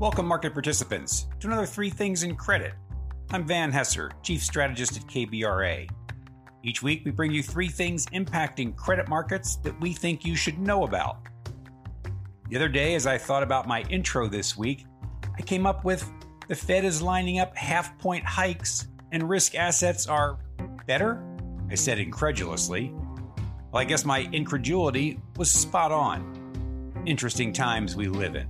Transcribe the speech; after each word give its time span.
Welcome, 0.00 0.26
market 0.26 0.52
participants, 0.52 1.28
to 1.38 1.46
another 1.46 1.66
Three 1.66 1.88
Things 1.88 2.24
in 2.24 2.34
Credit. 2.34 2.72
I'm 3.30 3.46
Van 3.46 3.70
Hesser, 3.70 4.10
Chief 4.24 4.42
Strategist 4.42 4.96
at 4.96 5.06
KBRA. 5.06 5.88
Each 6.64 6.82
week, 6.82 7.02
we 7.04 7.12
bring 7.12 7.30
you 7.30 7.44
three 7.44 7.68
things 7.68 8.04
impacting 8.06 8.74
credit 8.74 9.08
markets 9.08 9.54
that 9.56 9.80
we 9.80 9.92
think 9.92 10.24
you 10.24 10.34
should 10.34 10.58
know 10.58 10.82
about. 10.82 11.18
The 12.50 12.56
other 12.56 12.68
day, 12.68 12.96
as 12.96 13.06
I 13.06 13.18
thought 13.18 13.44
about 13.44 13.68
my 13.68 13.82
intro 13.82 14.26
this 14.26 14.56
week, 14.58 14.84
I 15.38 15.42
came 15.42 15.64
up 15.64 15.84
with 15.84 16.10
the 16.48 16.56
Fed 16.56 16.84
is 16.84 17.00
lining 17.00 17.38
up 17.38 17.56
half 17.56 17.96
point 17.98 18.24
hikes 18.24 18.88
and 19.12 19.28
risk 19.28 19.54
assets 19.54 20.08
are 20.08 20.40
better? 20.88 21.22
I 21.70 21.76
said 21.76 22.00
incredulously. 22.00 22.92
Well, 23.70 23.80
I 23.80 23.84
guess 23.84 24.04
my 24.04 24.28
incredulity 24.32 25.20
was 25.36 25.52
spot 25.52 25.92
on. 25.92 27.02
Interesting 27.06 27.52
times 27.52 27.94
we 27.94 28.08
live 28.08 28.34
in. 28.34 28.48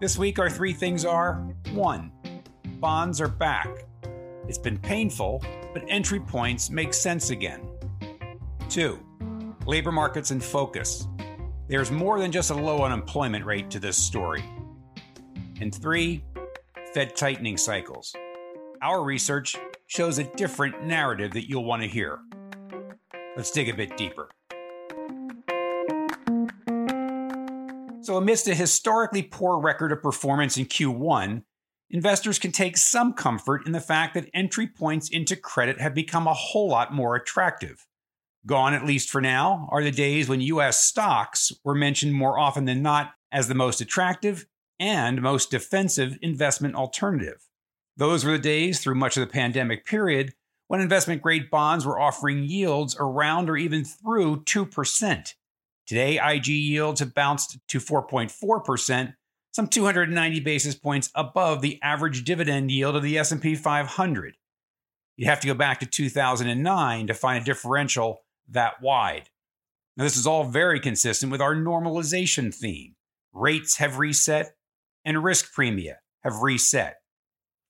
This 0.00 0.16
week, 0.16 0.38
our 0.38 0.48
three 0.48 0.72
things 0.72 1.04
are 1.04 1.34
1. 1.72 2.12
Bonds 2.78 3.20
are 3.20 3.26
back. 3.26 3.84
It's 4.46 4.56
been 4.56 4.78
painful, 4.78 5.42
but 5.74 5.82
entry 5.88 6.20
points 6.20 6.70
make 6.70 6.94
sense 6.94 7.30
again. 7.30 7.68
2. 8.68 8.96
Labor 9.66 9.90
markets 9.90 10.30
in 10.30 10.38
focus. 10.38 11.08
There's 11.66 11.90
more 11.90 12.20
than 12.20 12.30
just 12.30 12.50
a 12.50 12.54
low 12.54 12.84
unemployment 12.84 13.44
rate 13.44 13.70
to 13.70 13.80
this 13.80 13.96
story. 13.96 14.44
And 15.60 15.74
3. 15.74 16.22
Fed 16.94 17.16
tightening 17.16 17.56
cycles. 17.56 18.14
Our 18.80 19.02
research 19.02 19.56
shows 19.88 20.20
a 20.20 20.24
different 20.36 20.84
narrative 20.84 21.32
that 21.32 21.48
you'll 21.48 21.64
want 21.64 21.82
to 21.82 21.88
hear. 21.88 22.20
Let's 23.36 23.50
dig 23.50 23.68
a 23.68 23.74
bit 23.74 23.96
deeper. 23.96 24.28
So, 28.08 28.16
amidst 28.16 28.48
a 28.48 28.54
historically 28.54 29.20
poor 29.20 29.60
record 29.60 29.92
of 29.92 30.00
performance 30.00 30.56
in 30.56 30.64
Q1, 30.64 31.42
investors 31.90 32.38
can 32.38 32.52
take 32.52 32.78
some 32.78 33.12
comfort 33.12 33.66
in 33.66 33.72
the 33.72 33.82
fact 33.82 34.14
that 34.14 34.30
entry 34.32 34.66
points 34.66 35.10
into 35.10 35.36
credit 35.36 35.78
have 35.78 35.92
become 35.92 36.26
a 36.26 36.32
whole 36.32 36.70
lot 36.70 36.94
more 36.94 37.16
attractive. 37.16 37.86
Gone, 38.46 38.72
at 38.72 38.86
least 38.86 39.10
for 39.10 39.20
now, 39.20 39.68
are 39.70 39.84
the 39.84 39.90
days 39.90 40.26
when 40.26 40.40
US 40.40 40.82
stocks 40.82 41.52
were 41.64 41.74
mentioned 41.74 42.14
more 42.14 42.38
often 42.38 42.64
than 42.64 42.80
not 42.80 43.10
as 43.30 43.46
the 43.46 43.54
most 43.54 43.82
attractive 43.82 44.46
and 44.80 45.20
most 45.20 45.50
defensive 45.50 46.16
investment 46.22 46.76
alternative. 46.76 47.46
Those 47.98 48.24
were 48.24 48.32
the 48.32 48.38
days 48.38 48.80
through 48.80 48.94
much 48.94 49.18
of 49.18 49.20
the 49.20 49.30
pandemic 49.30 49.84
period 49.84 50.32
when 50.68 50.80
investment 50.80 51.20
grade 51.20 51.50
bonds 51.50 51.84
were 51.84 52.00
offering 52.00 52.44
yields 52.44 52.96
around 52.98 53.50
or 53.50 53.58
even 53.58 53.84
through 53.84 54.44
2%. 54.44 55.34
Today, 55.88 56.20
IG 56.22 56.48
yields 56.48 57.00
have 57.00 57.14
bounced 57.14 57.58
to 57.66 57.80
4.4%, 57.80 59.14
some 59.52 59.66
290 59.66 60.40
basis 60.40 60.74
points 60.74 61.10
above 61.14 61.62
the 61.62 61.80
average 61.82 62.24
dividend 62.24 62.70
yield 62.70 62.94
of 62.94 63.02
the 63.02 63.16
S&P 63.16 63.54
500. 63.54 64.34
You'd 65.16 65.28
have 65.28 65.40
to 65.40 65.46
go 65.46 65.54
back 65.54 65.80
to 65.80 65.86
2009 65.86 67.06
to 67.06 67.14
find 67.14 67.40
a 67.40 67.44
differential 67.44 68.20
that 68.50 68.82
wide. 68.82 69.30
Now, 69.96 70.04
this 70.04 70.18
is 70.18 70.26
all 70.26 70.44
very 70.44 70.78
consistent 70.78 71.32
with 71.32 71.40
our 71.40 71.54
normalization 71.54 72.54
theme. 72.54 72.94
Rates 73.32 73.78
have 73.78 73.98
reset 73.98 74.56
and 75.06 75.24
risk 75.24 75.54
premia 75.54 75.94
have 76.22 76.42
reset. 76.42 76.96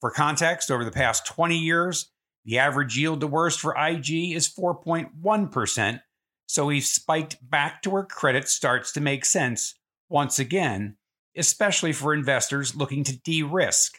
For 0.00 0.10
context, 0.10 0.72
over 0.72 0.84
the 0.84 0.91
past 0.91 1.25
20 1.25 1.56
years, 1.56 2.10
the 2.44 2.58
average 2.58 2.98
yield 2.98 3.20
to 3.20 3.28
worst 3.28 3.60
for 3.60 3.77
IG 3.77 4.32
is 4.32 4.53
4.1%, 4.53 6.00
so 6.48 6.64
we've 6.64 6.84
spiked 6.84 7.36
back 7.42 7.82
to 7.82 7.91
where 7.91 8.04
credit 8.04 8.48
starts 8.48 8.91
to 8.92 9.02
make 9.02 9.27
sense 9.27 9.74
once 10.08 10.38
again, 10.38 10.96
especially 11.36 11.92
for 11.92 12.14
investors 12.14 12.74
looking 12.74 13.04
to 13.04 13.20
de 13.20 13.42
risk. 13.42 13.98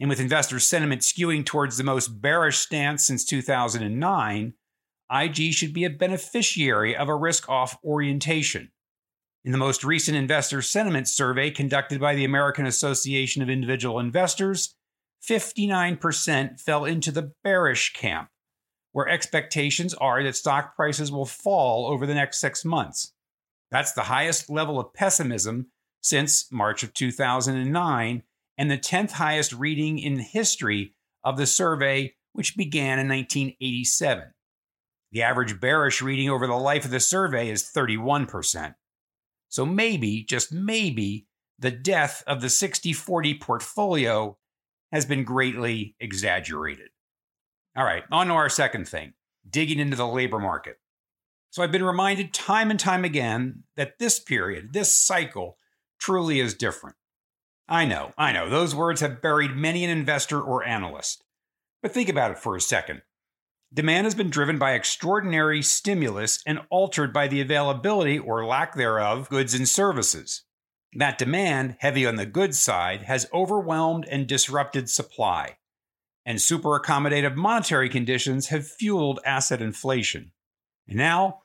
And 0.00 0.08
with 0.08 0.18
investor 0.18 0.58
sentiment 0.58 1.02
skewing 1.02 1.46
towards 1.46 1.76
the 1.76 1.84
most 1.84 2.20
bearish 2.20 2.58
stance 2.58 3.06
since 3.06 3.24
2009, 3.24 4.54
IG 5.12 5.54
should 5.54 5.72
be 5.72 5.84
a 5.84 5.90
beneficiary 5.90 6.96
of 6.96 7.08
a 7.08 7.14
risk 7.14 7.48
off 7.48 7.78
orientation. 7.84 8.72
In 9.44 9.52
the 9.52 9.58
most 9.58 9.84
recent 9.84 10.16
investor 10.16 10.62
sentiment 10.62 11.06
survey 11.06 11.52
conducted 11.52 12.00
by 12.00 12.16
the 12.16 12.24
American 12.24 12.66
Association 12.66 13.42
of 13.42 13.48
Individual 13.48 14.00
Investors, 14.00 14.74
59% 15.24 16.60
fell 16.60 16.84
into 16.84 17.12
the 17.12 17.32
bearish 17.44 17.92
camp, 17.92 18.28
where 18.92 19.08
expectations 19.08 19.94
are 19.94 20.22
that 20.22 20.36
stock 20.36 20.74
prices 20.74 21.12
will 21.12 21.26
fall 21.26 21.86
over 21.86 22.06
the 22.06 22.14
next 22.14 22.40
six 22.40 22.64
months. 22.64 23.12
That's 23.70 23.92
the 23.92 24.02
highest 24.02 24.50
level 24.50 24.80
of 24.80 24.92
pessimism 24.94 25.68
since 26.00 26.50
March 26.50 26.82
of 26.82 26.92
2009 26.94 28.22
and 28.58 28.70
the 28.70 28.78
10th 28.78 29.12
highest 29.12 29.52
reading 29.52 29.98
in 29.98 30.18
history 30.18 30.94
of 31.22 31.36
the 31.36 31.46
survey, 31.46 32.14
which 32.32 32.56
began 32.56 32.98
in 32.98 33.08
1987. 33.08 34.32
The 35.12 35.22
average 35.22 35.60
bearish 35.60 36.02
reading 36.02 36.30
over 36.30 36.46
the 36.46 36.54
life 36.54 36.84
of 36.84 36.90
the 36.90 37.00
survey 37.00 37.48
is 37.48 37.70
31%. 37.74 38.74
So 39.48 39.66
maybe, 39.66 40.24
just 40.24 40.52
maybe, 40.52 41.26
the 41.58 41.70
death 41.70 42.22
of 42.26 42.40
the 42.40 42.48
60 42.48 42.92
40 42.92 43.38
portfolio 43.38 44.38
has 44.92 45.04
been 45.04 45.24
greatly 45.24 45.94
exaggerated. 46.00 46.88
All 47.76 47.84
right, 47.84 48.02
on 48.10 48.26
to 48.26 48.32
our 48.34 48.48
second 48.48 48.88
thing 48.88 49.14
digging 49.48 49.78
into 49.78 49.96
the 49.96 50.06
labor 50.06 50.38
market. 50.38 50.78
So 51.50 51.62
I've 51.62 51.72
been 51.72 51.84
reminded 51.84 52.32
time 52.32 52.70
and 52.70 52.78
time 52.78 53.04
again 53.04 53.64
that 53.76 53.98
this 53.98 54.20
period, 54.20 54.72
this 54.72 54.92
cycle, 54.92 55.56
truly 55.98 56.40
is 56.40 56.54
different. 56.54 56.96
I 57.68 57.84
know, 57.84 58.12
I 58.18 58.32
know, 58.32 58.48
those 58.48 58.74
words 58.74 59.00
have 59.00 59.22
buried 59.22 59.56
many 59.56 59.84
an 59.84 59.90
investor 59.90 60.40
or 60.40 60.64
analyst. 60.64 61.24
But 61.82 61.92
think 61.92 62.08
about 62.08 62.30
it 62.30 62.38
for 62.38 62.56
a 62.56 62.60
second. 62.60 63.02
Demand 63.72 64.04
has 64.04 64.16
been 64.16 64.30
driven 64.30 64.58
by 64.58 64.72
extraordinary 64.72 65.62
stimulus 65.62 66.42
and 66.44 66.60
altered 66.70 67.12
by 67.12 67.28
the 67.28 67.40
availability 67.40 68.18
or 68.18 68.44
lack 68.44 68.74
thereof 68.74 69.28
goods 69.28 69.54
and 69.54 69.68
services. 69.68 70.42
That 70.94 71.18
demand, 71.18 71.76
heavy 71.78 72.04
on 72.04 72.16
the 72.16 72.26
goods 72.26 72.58
side, 72.58 73.02
has 73.02 73.30
overwhelmed 73.32 74.06
and 74.10 74.26
disrupted 74.26 74.90
supply 74.90 75.56
and 76.30 76.40
super 76.40 76.78
accommodative 76.78 77.34
monetary 77.34 77.88
conditions 77.88 78.46
have 78.46 78.64
fueled 78.64 79.18
asset 79.24 79.60
inflation. 79.60 80.30
And 80.86 80.96
now, 80.96 81.40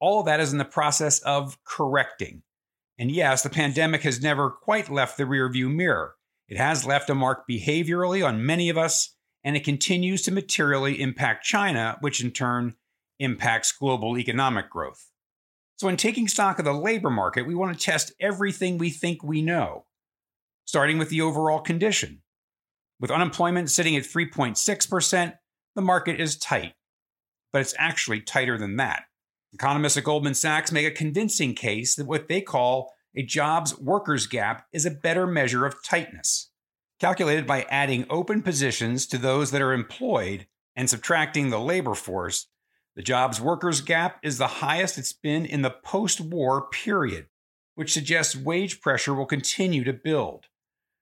all 0.00 0.20
of 0.20 0.24
that 0.24 0.40
is 0.40 0.50
in 0.50 0.56
the 0.56 0.64
process 0.64 1.18
of 1.18 1.62
correcting. 1.62 2.40
And 2.98 3.10
yes, 3.10 3.42
the 3.42 3.50
pandemic 3.50 4.00
has 4.00 4.22
never 4.22 4.48
quite 4.48 4.88
left 4.88 5.18
the 5.18 5.24
rearview 5.24 5.70
mirror. 5.70 6.14
It 6.48 6.56
has 6.56 6.86
left 6.86 7.10
a 7.10 7.14
mark 7.14 7.44
behaviorally 7.46 8.26
on 8.26 8.46
many 8.46 8.70
of 8.70 8.78
us, 8.78 9.14
and 9.44 9.58
it 9.58 9.64
continues 9.64 10.22
to 10.22 10.32
materially 10.32 11.02
impact 11.02 11.44
China, 11.44 11.98
which 12.00 12.24
in 12.24 12.30
turn 12.30 12.76
impacts 13.18 13.72
global 13.72 14.16
economic 14.16 14.70
growth. 14.70 15.10
So, 15.76 15.86
in 15.88 15.98
taking 15.98 16.28
stock 16.28 16.58
of 16.58 16.64
the 16.64 16.72
labor 16.72 17.10
market, 17.10 17.46
we 17.46 17.54
want 17.54 17.78
to 17.78 17.84
test 17.84 18.14
everything 18.18 18.78
we 18.78 18.88
think 18.88 19.22
we 19.22 19.42
know, 19.42 19.84
starting 20.64 20.96
with 20.96 21.10
the 21.10 21.20
overall 21.20 21.60
condition. 21.60 22.22
With 23.00 23.10
unemployment 23.10 23.70
sitting 23.70 23.96
at 23.96 24.02
3.6%, 24.02 25.34
the 25.74 25.82
market 25.82 26.20
is 26.20 26.36
tight. 26.36 26.74
But 27.52 27.62
it's 27.62 27.74
actually 27.78 28.20
tighter 28.20 28.58
than 28.58 28.76
that. 28.76 29.04
Economists 29.52 29.96
at 29.96 30.04
Goldman 30.04 30.34
Sachs 30.34 30.70
make 30.70 30.86
a 30.86 30.90
convincing 30.90 31.54
case 31.54 31.94
that 31.96 32.06
what 32.06 32.28
they 32.28 32.40
call 32.40 32.92
a 33.16 33.22
jobs 33.22 33.76
workers 33.78 34.26
gap 34.26 34.66
is 34.72 34.86
a 34.86 34.90
better 34.90 35.26
measure 35.26 35.66
of 35.66 35.82
tightness. 35.82 36.50
Calculated 37.00 37.46
by 37.46 37.62
adding 37.70 38.04
open 38.10 38.42
positions 38.42 39.06
to 39.06 39.18
those 39.18 39.50
that 39.50 39.62
are 39.62 39.72
employed 39.72 40.46
and 40.76 40.88
subtracting 40.88 41.48
the 41.48 41.58
labor 41.58 41.94
force, 41.94 42.46
the 42.94 43.02
jobs 43.02 43.40
workers 43.40 43.80
gap 43.80 44.18
is 44.22 44.36
the 44.36 44.46
highest 44.46 44.98
it's 44.98 45.12
been 45.12 45.46
in 45.46 45.62
the 45.62 45.70
post 45.70 46.20
war 46.20 46.68
period, 46.68 47.26
which 47.74 47.92
suggests 47.92 48.36
wage 48.36 48.80
pressure 48.80 49.14
will 49.14 49.26
continue 49.26 49.84
to 49.84 49.92
build. 49.92 50.46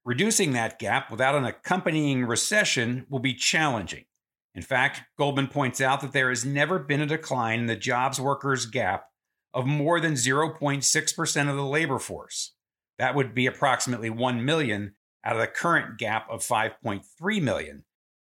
Reducing 0.09 0.55
that 0.55 0.79
gap 0.79 1.11
without 1.11 1.35
an 1.35 1.45
accompanying 1.45 2.25
recession 2.25 3.05
will 3.11 3.19
be 3.19 3.35
challenging. 3.35 4.07
In 4.55 4.63
fact, 4.63 5.03
Goldman 5.19 5.49
points 5.49 5.83
out 5.83 6.01
that 6.01 6.13
there 6.13 6.31
has 6.31 6.47
never 6.47 6.79
been 6.79 7.03
a 7.03 7.07
decline 7.07 7.61
in 7.61 7.67
the 7.67 7.77
jobs 7.77 8.19
workers 8.19 8.65
gap 8.65 9.05
of 9.53 9.67
more 9.67 10.01
than 10.01 10.15
0.6% 10.15 11.51
of 11.51 11.57
the 11.57 11.63
labor 11.63 11.99
force. 11.99 12.55
That 12.99 13.15
would 13.15 13.35
be 13.35 13.45
approximately 13.45 14.09
1 14.09 14.43
million 14.47 14.95
out 15.27 15.37
of 15.37 15.43
the 15.43 15.47
current 15.47 15.99
gap 15.99 16.27
of 16.31 16.41
5.3 16.41 17.43
million 17.43 17.85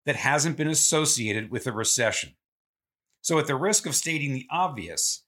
that 0.04 0.16
hasn't 0.16 0.56
been 0.56 0.66
associated 0.66 1.48
with 1.48 1.68
a 1.68 1.72
recession. 1.72 2.34
So, 3.20 3.38
at 3.38 3.46
the 3.46 3.54
risk 3.54 3.86
of 3.86 3.94
stating 3.94 4.32
the 4.32 4.48
obvious, 4.50 5.22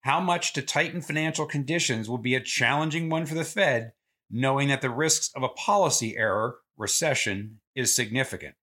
how 0.00 0.18
much 0.18 0.54
to 0.54 0.62
tighten 0.62 1.02
financial 1.02 1.44
conditions 1.44 2.08
will 2.08 2.16
be 2.16 2.34
a 2.34 2.40
challenging 2.40 3.10
one 3.10 3.26
for 3.26 3.34
the 3.34 3.44
Fed 3.44 3.92
knowing 4.30 4.68
that 4.68 4.80
the 4.80 4.90
risks 4.90 5.30
of 5.34 5.42
a 5.42 5.48
policy 5.48 6.16
error, 6.16 6.56
recession, 6.76 7.60
is 7.74 7.94
significant. 7.94 8.54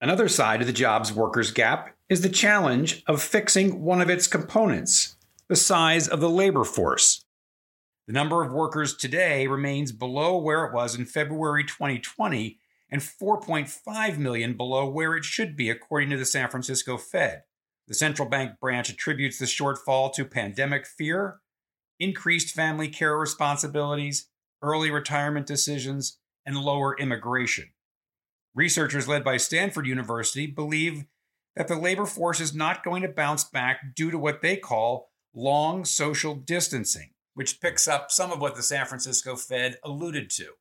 Another 0.00 0.28
side 0.28 0.60
of 0.60 0.66
the 0.66 0.72
jobs 0.72 1.12
workers 1.12 1.50
gap 1.50 1.94
is 2.08 2.22
the 2.22 2.28
challenge 2.28 3.02
of 3.06 3.22
fixing 3.22 3.82
one 3.82 4.00
of 4.00 4.10
its 4.10 4.26
components, 4.26 5.16
the 5.48 5.56
size 5.56 6.08
of 6.08 6.20
the 6.20 6.30
labor 6.30 6.64
force. 6.64 7.24
The 8.06 8.12
number 8.12 8.42
of 8.42 8.52
workers 8.52 8.96
today 8.96 9.46
remains 9.46 9.92
below 9.92 10.36
where 10.36 10.64
it 10.64 10.74
was 10.74 10.96
in 10.96 11.06
February 11.06 11.64
2020 11.64 12.58
and 12.90 13.00
4.5 13.00 14.18
million 14.18 14.56
below 14.56 14.88
where 14.88 15.16
it 15.16 15.24
should 15.24 15.56
be, 15.56 15.70
according 15.70 16.10
to 16.10 16.16
the 16.16 16.26
San 16.26 16.50
Francisco 16.50 16.98
Fed. 16.98 17.42
The 17.88 17.94
central 17.94 18.28
bank 18.28 18.58
branch 18.60 18.90
attributes 18.90 19.38
the 19.38 19.46
shortfall 19.46 20.12
to 20.14 20.24
pandemic 20.24 20.86
fear, 20.86 21.40
increased 21.98 22.54
family 22.54 22.88
care 22.88 23.16
responsibilities, 23.16 24.28
early 24.62 24.90
retirement 24.90 25.46
decisions, 25.46 26.18
and 26.46 26.56
lower 26.56 26.96
immigration. 26.98 27.70
Researchers 28.54 29.08
led 29.08 29.24
by 29.24 29.36
Stanford 29.36 29.86
University 29.86 30.46
believe 30.46 31.04
that 31.56 31.68
the 31.68 31.76
labor 31.76 32.06
force 32.06 32.40
is 32.40 32.54
not 32.54 32.84
going 32.84 33.02
to 33.02 33.08
bounce 33.08 33.44
back 33.44 33.94
due 33.94 34.10
to 34.10 34.18
what 34.18 34.42
they 34.42 34.56
call 34.56 35.10
long 35.34 35.84
social 35.84 36.34
distancing, 36.34 37.10
which 37.34 37.60
picks 37.60 37.88
up 37.88 38.10
some 38.10 38.30
of 38.32 38.40
what 38.40 38.56
the 38.56 38.62
San 38.62 38.86
Francisco 38.86 39.36
Fed 39.36 39.78
alluded 39.84 40.30
to. 40.30 40.52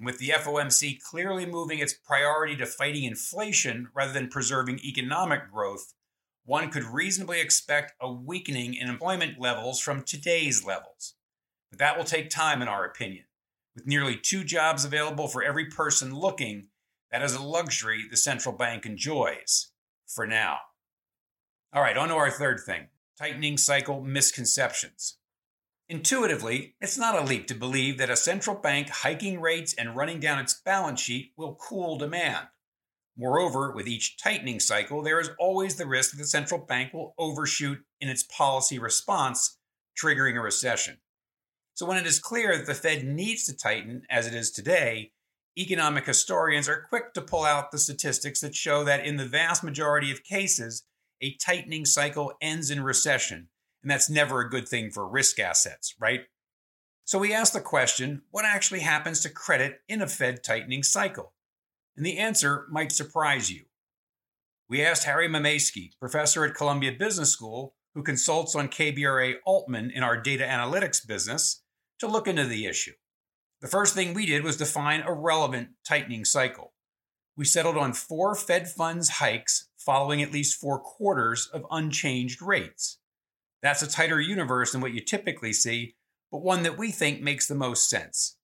With 0.00 0.18
the 0.18 0.30
FOMC 0.30 1.00
clearly 1.00 1.46
moving 1.46 1.78
its 1.78 1.92
priority 1.92 2.56
to 2.56 2.66
fighting 2.66 3.04
inflation 3.04 3.88
rather 3.94 4.12
than 4.12 4.28
preserving 4.28 4.80
economic 4.80 5.50
growth, 5.50 5.92
one 6.44 6.70
could 6.70 6.84
reasonably 6.84 7.40
expect 7.40 7.92
a 8.00 8.12
weakening 8.12 8.74
in 8.74 8.88
employment 8.88 9.38
levels 9.38 9.80
from 9.80 10.02
today's 10.02 10.64
levels. 10.64 11.14
But 11.72 11.78
that 11.78 11.96
will 11.96 12.04
take 12.04 12.28
time, 12.28 12.60
in 12.60 12.68
our 12.68 12.84
opinion. 12.84 13.24
With 13.74 13.86
nearly 13.86 14.16
two 14.16 14.44
jobs 14.44 14.84
available 14.84 15.26
for 15.26 15.42
every 15.42 15.64
person 15.64 16.14
looking, 16.14 16.68
that 17.10 17.22
is 17.22 17.34
a 17.34 17.42
luxury 17.42 18.04
the 18.10 18.16
central 18.18 18.54
bank 18.54 18.84
enjoys 18.84 19.70
for 20.06 20.26
now. 20.26 20.58
All 21.72 21.80
right, 21.82 21.96
on 21.96 22.08
to 22.08 22.14
our 22.14 22.30
third 22.30 22.60
thing 22.60 22.88
tightening 23.18 23.56
cycle 23.56 24.02
misconceptions. 24.02 25.16
Intuitively, 25.88 26.74
it's 26.80 26.98
not 26.98 27.16
a 27.16 27.24
leap 27.24 27.46
to 27.46 27.54
believe 27.54 27.98
that 27.98 28.10
a 28.10 28.16
central 28.16 28.56
bank 28.56 28.88
hiking 28.88 29.40
rates 29.40 29.74
and 29.74 29.96
running 29.96 30.20
down 30.20 30.38
its 30.38 30.54
balance 30.54 31.00
sheet 31.00 31.32
will 31.36 31.54
cool 31.54 31.96
demand. 31.96 32.48
Moreover, 33.16 33.72
with 33.72 33.86
each 33.86 34.16
tightening 34.16 34.60
cycle, 34.60 35.02
there 35.02 35.20
is 35.20 35.30
always 35.38 35.76
the 35.76 35.86
risk 35.86 36.12
that 36.12 36.18
the 36.18 36.24
central 36.24 36.60
bank 36.60 36.92
will 36.92 37.14
overshoot 37.18 37.78
in 38.00 38.08
its 38.08 38.24
policy 38.24 38.78
response, 38.78 39.58
triggering 40.00 40.36
a 40.36 40.40
recession. 40.40 40.98
So, 41.74 41.86
when 41.86 41.96
it 41.96 42.06
is 42.06 42.18
clear 42.18 42.56
that 42.56 42.66
the 42.66 42.74
Fed 42.74 43.04
needs 43.04 43.44
to 43.44 43.56
tighten, 43.56 44.02
as 44.10 44.26
it 44.26 44.34
is 44.34 44.50
today, 44.50 45.12
economic 45.56 46.06
historians 46.06 46.68
are 46.68 46.86
quick 46.88 47.14
to 47.14 47.22
pull 47.22 47.44
out 47.44 47.70
the 47.70 47.78
statistics 47.78 48.40
that 48.40 48.54
show 48.54 48.84
that 48.84 49.04
in 49.04 49.16
the 49.16 49.26
vast 49.26 49.64
majority 49.64 50.10
of 50.10 50.24
cases, 50.24 50.84
a 51.20 51.36
tightening 51.36 51.84
cycle 51.84 52.32
ends 52.40 52.70
in 52.70 52.82
recession. 52.82 53.48
And 53.82 53.90
that's 53.90 54.10
never 54.10 54.40
a 54.40 54.50
good 54.50 54.68
thing 54.68 54.90
for 54.90 55.08
risk 55.08 55.38
assets, 55.38 55.94
right? 55.98 56.22
So 57.04 57.18
we 57.18 57.34
ask 57.34 57.52
the 57.52 57.60
question 57.60 58.22
what 58.30 58.44
actually 58.44 58.80
happens 58.80 59.20
to 59.20 59.30
credit 59.30 59.80
in 59.88 60.02
a 60.02 60.06
Fed 60.06 60.42
tightening 60.42 60.82
cycle? 60.82 61.32
And 61.96 62.06
the 62.06 62.18
answer 62.18 62.66
might 62.70 62.92
surprise 62.92 63.50
you. 63.50 63.64
We 64.68 64.82
asked 64.82 65.04
Harry 65.04 65.28
Mamaysky, 65.28 65.90
professor 65.98 66.44
at 66.44 66.54
Columbia 66.54 66.92
Business 66.92 67.30
School, 67.30 67.74
who 67.94 68.02
consults 68.02 68.54
on 68.54 68.68
KBRA 68.68 69.34
Altman 69.44 69.90
in 69.90 70.02
our 70.02 70.20
data 70.20 70.44
analytics 70.44 71.06
business, 71.06 71.62
to 71.98 72.06
look 72.06 72.26
into 72.26 72.46
the 72.46 72.66
issue. 72.66 72.92
The 73.60 73.68
first 73.68 73.94
thing 73.94 74.12
we 74.12 74.26
did 74.26 74.42
was 74.42 74.56
define 74.56 75.02
a 75.02 75.12
relevant 75.12 75.70
tightening 75.86 76.24
cycle. 76.24 76.72
We 77.36 77.44
settled 77.44 77.76
on 77.76 77.92
four 77.92 78.34
Fed 78.34 78.68
funds 78.68 79.08
hikes 79.08 79.68
following 79.78 80.20
at 80.20 80.32
least 80.32 80.60
four 80.60 80.78
quarters 80.80 81.48
of 81.52 81.64
unchanged 81.70 82.42
rates. 82.42 82.98
That's 83.62 83.82
a 83.82 83.88
tighter 83.88 84.20
universe 84.20 84.72
than 84.72 84.80
what 84.80 84.92
you 84.92 85.00
typically 85.00 85.52
see, 85.52 85.94
but 86.30 86.42
one 86.42 86.64
that 86.64 86.76
we 86.76 86.90
think 86.90 87.20
makes 87.20 87.46
the 87.46 87.54
most 87.54 87.88
sense. 87.88 88.36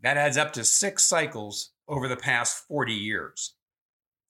That 0.00 0.16
adds 0.16 0.36
up 0.36 0.52
to 0.54 0.64
six 0.64 1.04
cycles 1.04 1.72
over 1.86 2.08
the 2.08 2.16
past 2.16 2.64
40 2.66 2.94
years. 2.94 3.54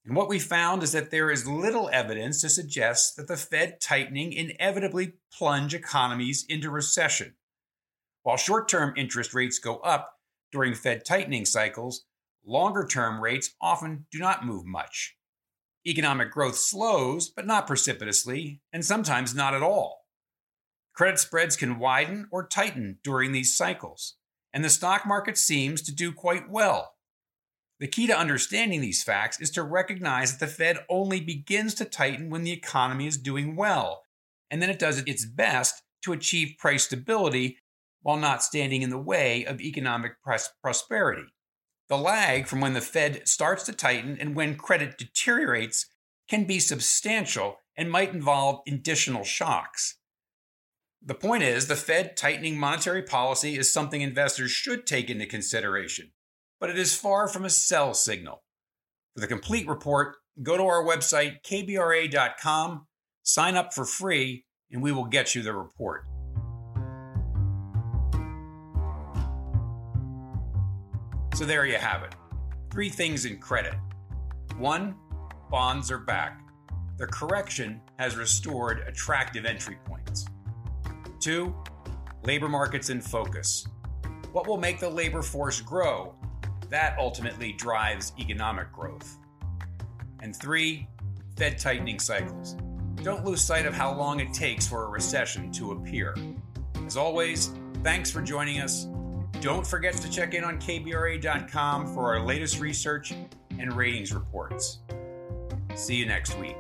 And 0.07 0.15
what 0.15 0.29
we 0.29 0.39
found 0.39 0.83
is 0.83 0.93
that 0.93 1.11
there 1.11 1.31
is 1.31 1.47
little 1.47 1.89
evidence 1.91 2.43
to 2.43 2.51
suggest 2.51 3.17
that 3.17 3.27
the 3.27 3.39
Fed 3.39 3.81
tightening 3.81 4.33
inevitably 4.33 5.15
plunge 5.33 5.73
economies 5.73 6.45
into 6.47 6.71
recession. 6.71 7.35
While 8.23 8.37
short 8.37 8.69
term 8.69 8.93
interest 8.97 9.33
rates 9.33 9.59
go 9.59 9.79
up 9.79 10.19
during 10.53 10.75
Fed 10.75 11.05
tightening 11.05 11.47
cycles, 11.47 12.05
longer 12.45 12.87
term 12.87 13.21
rates 13.21 13.55
often 13.61 14.07
do 14.11 14.19
not 14.19 14.45
move 14.45 14.67
much. 14.67 15.17
Economic 15.87 16.31
growth 16.31 16.57
slows, 16.57 17.31
but 17.31 17.47
not 17.47 17.67
precipitously, 17.67 18.61
and 18.73 18.85
sometimes 18.85 19.35
not 19.35 19.55
at 19.55 19.63
all. 19.63 20.07
Credit 20.95 21.19
spreads 21.19 21.57
can 21.57 21.79
widen 21.79 22.29
or 22.31 22.47
tighten 22.47 22.99
during 23.03 23.33
these 23.33 23.57
cycles, 23.57 24.17
and 24.53 24.65
the 24.65 24.71
stock 24.71 25.07
market 25.07 25.37
seems 25.37 25.83
to 25.83 25.95
do 25.95 26.13
quite 26.13 26.49
well 26.49 26.94
the 27.81 27.89
key 27.89 28.07
to 28.07 28.17
understanding 28.17 28.81
these 28.81 29.03
facts 29.03 29.41
is 29.41 29.51
to 29.51 29.63
recognize 29.63 30.33
that 30.33 30.47
the 30.47 30.53
Fed 30.53 30.79
only 30.89 31.21
begins 31.21 31.75
to 31.75 31.85
tighten 31.85 32.31
when 32.31 32.45
the 32.45 32.53
economy 32.53 33.07
is 33.07 33.19
doing 33.19 33.57
well, 33.57 34.05
and 34.51 34.63
then 34.63 34.71
it 34.71 34.79
does 34.79 35.01
its 35.01 35.25
best 35.25 35.83
to 36.03 36.13
achieve 36.13 36.57
price 36.59 36.85
stability 36.85 37.59
while 38.03 38.17
not 38.17 38.43
standing 38.43 38.83
in 38.83 38.91
the 38.91 38.99
way 38.99 39.45
of 39.45 39.61
economic 39.61 40.13
prosperity. 40.63 41.25
The 41.89 41.99
lag 41.99 42.47
from 42.47 42.61
when 42.61 42.75
the 42.75 42.81
Fed 42.81 43.27
starts 43.27 43.65
to 43.65 43.73
tighten 43.73 44.19
and 44.21 44.37
when 44.37 44.57
credit 44.57 44.97
deteriorates 44.97 45.87
can 46.29 46.45
be 46.45 46.61
substantial 46.61 47.57
and 47.77 47.91
might 47.91 48.15
involve 48.15 48.61
additional 48.69 49.25
shocks. 49.25 49.99
The 51.03 51.15
point 51.15 51.43
is, 51.43 51.67
the 51.67 51.77
Fed 51.77 52.17
tightening 52.17 52.59
monetary 52.59 53.03
policy 53.03 53.59
is 53.59 53.71
something 53.71 54.01
investors 54.01 54.51
should 54.51 54.87
take 54.87 55.11
into 55.11 55.27
consideration 55.27 56.13
but 56.65 56.71
it 56.71 56.79
is 56.79 56.97
far 56.97 57.29
from 57.29 57.45
a 57.45 57.51
sell 57.51 57.93
signal. 57.93 58.43
For 59.15 59.21
the 59.21 59.27
complete 59.27 59.69
report, 59.69 60.17
go 60.43 60.57
to 60.57 60.63
our 60.63 60.83
website, 60.83 61.43
kbra.com, 61.47 62.87
sign 63.23 63.55
up 63.55 63.75
for 63.75 63.85
free, 63.85 64.47
and 64.71 64.83
we 64.83 64.91
will 64.91 65.05
get 65.05 65.35
you 65.35 65.43
the 65.43 65.53
report. 65.53 66.07
So 71.35 71.45
there 71.45 71.67
you 71.67 71.77
have 71.77 72.03
it. 72.03 72.15
Three 72.73 72.89
things 72.89 73.27
in 73.27 73.41
credit. 73.41 73.75
One, 74.57 74.95
bonds 75.51 75.91
are 75.91 75.99
back. 75.99 76.41
The 76.97 77.09
correction 77.09 77.83
has 77.99 78.17
restored 78.17 78.85
attractive 78.89 79.45
entry 79.45 79.77
points. 79.85 80.25
Two, 81.21 81.55
labor 82.23 82.49
markets 82.49 82.89
in 82.89 83.03
focus. 83.03 83.67
What 84.33 84.47
will 84.47 84.57
make 84.57 84.81
the 84.81 84.89
labor 84.89 85.21
force 85.21 85.61
grow 85.61 86.15
that 86.71 86.97
ultimately 86.99 87.53
drives 87.53 88.13
economic 88.19 88.73
growth. 88.73 89.19
And 90.21 90.35
three, 90.35 90.89
Fed 91.37 91.59
tightening 91.59 91.99
cycles. 91.99 92.57
Don't 93.03 93.25
lose 93.25 93.43
sight 93.43 93.67
of 93.67 93.75
how 93.75 93.93
long 93.93 94.21
it 94.21 94.33
takes 94.33 94.67
for 94.67 94.85
a 94.85 94.89
recession 94.89 95.53
to 95.53 95.73
appear. 95.73 96.15
As 96.87 96.97
always, 96.97 97.53
thanks 97.83 98.11
for 98.11 98.23
joining 98.23 98.61
us. 98.61 98.87
Don't 99.41 99.67
forget 99.67 99.95
to 99.95 100.11
check 100.11 100.33
in 100.33 100.45
on 100.45 100.59
KBRA.com 100.59 101.93
for 101.93 102.15
our 102.15 102.25
latest 102.25 102.61
research 102.61 103.13
and 103.59 103.73
ratings 103.75 104.15
reports. 104.15 104.79
See 105.75 105.97
you 105.97 106.07
next 106.07 106.39
week. 106.39 106.57